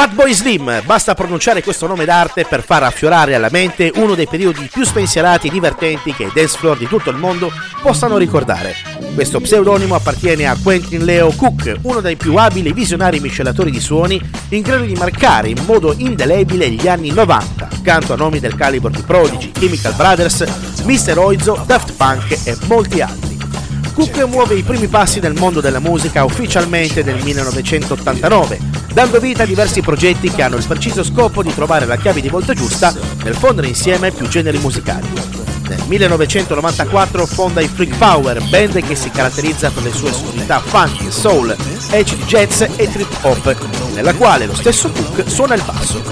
[0.00, 4.66] Fatboy Slim, basta pronunciare questo nome d'arte per far affiorare alla mente uno dei periodi
[4.72, 8.74] più spensierati e divertenti che i dance floor di tutto il mondo possano ricordare.
[9.12, 14.18] Questo pseudonimo appartiene a Quentin Leo Cook, uno dei più abili visionari miscelatori di suoni
[14.48, 18.88] in grado di marcare in modo indelebile gli anni 90, accanto a nomi del calibro
[18.88, 20.44] di Prodigy, Chemical Brothers,
[20.82, 21.18] Mr.
[21.18, 23.36] Oizo, Daft Punk e molti altri.
[23.92, 29.46] Cook muove i primi passi nel mondo della musica ufficialmente nel 1989, dando vita a
[29.46, 33.34] diversi progetti che hanno il preciso scopo di trovare la chiave di volta giusta nel
[33.34, 35.08] fondere insieme più generi musicali.
[35.68, 41.10] Nel 1994 fonda i Freak Power, band che si caratterizza per le sue sonorità funky,
[41.10, 41.54] soul,
[41.90, 43.56] edge jazz e trip hop,
[43.94, 46.02] nella quale lo stesso Cook suona il basso.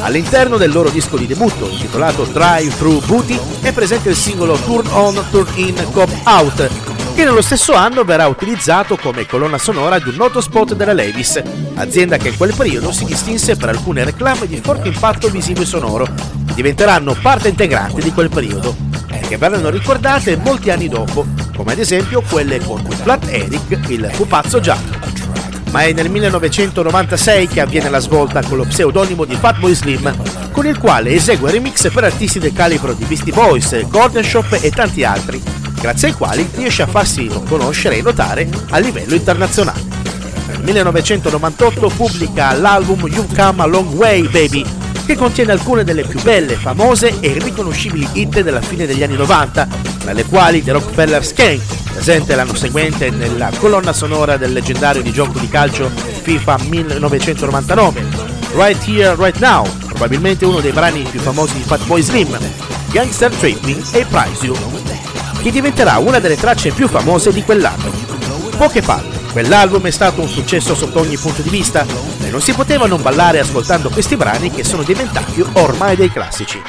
[0.00, 4.86] All'interno del loro disco di debutto, intitolato Drive Through Booty, è presente il singolo Turn
[4.92, 6.70] On, Turn In, Cop Out,
[7.16, 11.40] che nello stesso anno verrà utilizzato come colonna sonora di un noto spot della Levis,
[11.76, 15.64] azienda che in quel periodo si distinse per alcune reclame di forte impatto visivo e
[15.64, 18.76] sonoro, che diventeranno parte integrante di quel periodo
[19.10, 21.26] e che verranno ricordate molti anni dopo,
[21.56, 24.98] come ad esempio quelle con Flat Eric, il pupazzo giallo.
[25.70, 30.14] Ma è nel 1996 che avviene la svolta con lo pseudonimo di Fatboy Slim,
[30.52, 34.70] con il quale esegue remix per artisti del calibro di Beastie Boys, Gordon Shop e
[34.70, 35.42] tanti altri,
[35.86, 39.84] grazie ai quali riesce a farsi conoscere e notare a livello internazionale.
[40.48, 44.64] Nel 1998 pubblica l'album You Come a Long Way Baby,
[45.06, 49.68] che contiene alcune delle più belle, famose e riconoscibili hit della fine degli anni 90,
[50.00, 55.12] tra le quali The Rockefeller Skank, presente l'anno seguente nella colonna sonora del leggendario di
[55.12, 55.88] gioco di calcio
[56.22, 58.04] FIFA 1999,
[58.54, 62.36] Right Here, Right Now, probabilmente uno dei brani più famosi di Fatboy Slim,
[62.90, 64.56] Gangster Tripping e Price You,
[65.46, 67.88] che diventerà una delle tracce più famose di quell'anno.
[68.56, 71.86] Poche parole, quell'album è stato un successo sotto ogni punto di vista
[72.20, 76.60] e non si poteva non ballare ascoltando questi brani che sono diventati ormai dei classici.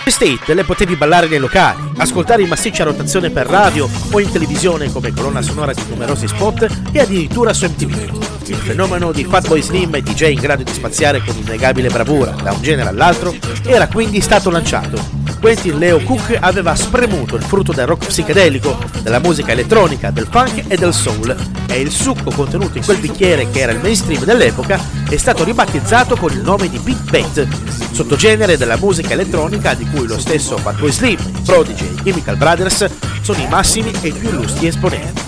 [0.00, 4.32] Queste hit le potevi ballare nei locali, ascoltare in massiccia rotazione per radio o in
[4.32, 8.46] televisione come colonna sonora di numerosi spot e addirittura su MTV.
[8.46, 12.52] Il fenomeno di Fatboy Slim e DJ in grado di spaziare con innegabile bravura da
[12.52, 13.34] un genere all'altro
[13.66, 15.21] era quindi stato lanciato.
[15.42, 20.66] Quentin Leo Cook aveva spremuto il frutto del rock psichedelico, della musica elettronica, del funk
[20.68, 21.34] e del soul
[21.66, 26.14] e il succo contenuto in quel bicchiere che era il mainstream dell'epoca è stato ribattezzato
[26.14, 27.48] con il nome di Beat Bait,
[27.90, 32.86] sottogenere della musica elettronica di cui lo stesso Fatboy Slim, Prodigy e Chemical Brothers
[33.20, 35.22] sono i massimi e più illustri esponenti.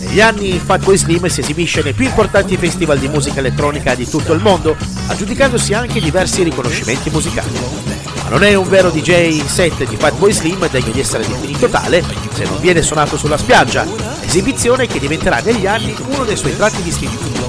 [0.00, 4.34] Negli anni Fatboy Slim si esibisce nei più importanti festival di musica elettronica di tutto
[4.34, 8.13] il mondo, aggiudicandosi anche diversi riconoscimenti musicali.
[8.34, 12.02] Non è un vero DJ set di Fatboy Slim degno di essere definito tale
[12.32, 13.86] se non viene suonato sulla spiaggia,
[14.22, 17.40] esibizione che diventerà negli anni uno dei suoi tratti distintivi.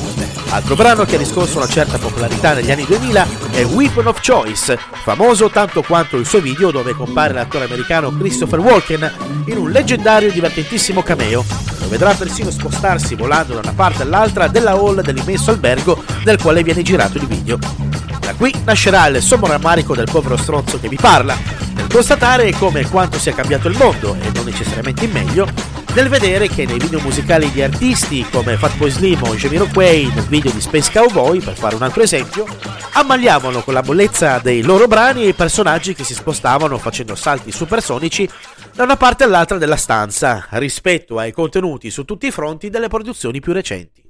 [0.50, 4.78] Altro brano che ha riscosso una certa popolarità negli anni 2000 è Weapon of Choice,
[5.02, 9.12] famoso tanto quanto il suo video dove compare l'attore americano Christopher Walken
[9.46, 11.44] in un leggendario e divertentissimo cameo.
[11.80, 16.62] Lo vedrà persino spostarsi volando da una parte all'altra della hall dell'immenso albergo nel quale
[16.62, 17.85] viene girato il video.
[18.26, 21.38] Da qui nascerà il sommo rammarico del povero stronzo che vi parla,
[21.76, 25.48] nel constatare come quanto sia cambiato il mondo, e non necessariamente in meglio,
[25.94, 30.52] nel vedere che nei video musicali di artisti come Fatboy Slim o Jamiroquai nel video
[30.52, 32.48] di Space Cowboy, per fare un altro esempio,
[32.94, 38.28] ammagliavano con la bollezza dei loro brani i personaggi che si spostavano facendo salti supersonici
[38.74, 43.40] da una parte all'altra della stanza, rispetto ai contenuti su tutti i fronti delle produzioni
[43.40, 44.05] più recenti.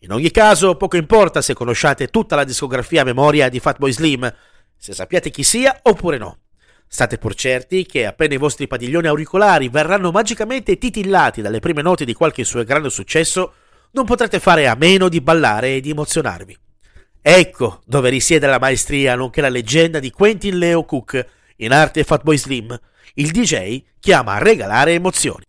[0.00, 4.32] In ogni caso, poco importa se conosciate tutta la discografia a memoria di Fatboy Slim,
[4.76, 6.38] se sappiate chi sia oppure no.
[6.86, 12.04] State pur certi che appena i vostri padiglioni auricolari verranno magicamente titillati dalle prime note
[12.04, 13.54] di qualche suo grande successo,
[13.92, 16.56] non potrete fare a meno di ballare e di emozionarvi.
[17.22, 22.36] Ecco dove risiede la maestria nonché la leggenda di Quentin Leo Cook, in arte Fatboy
[22.36, 22.78] Slim,
[23.14, 25.46] il DJ che ama regalare emozioni.